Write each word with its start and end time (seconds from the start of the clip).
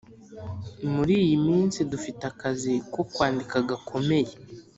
muriyi 0.93 1.35
minsi 1.47 1.79
dufite 1.91 2.21
akazi 2.31 2.73
ko 2.93 3.01
kwandika 3.11 3.55
gakomey 3.69 4.27